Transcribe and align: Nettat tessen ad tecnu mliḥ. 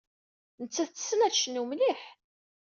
Nettat 0.61 0.89
tessen 0.93 1.23
ad 1.25 1.33
tecnu 1.33 1.63
mliḥ. 1.69 2.01